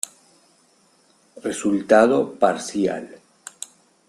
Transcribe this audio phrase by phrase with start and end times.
[1.47, 3.05] Resultado Parcial.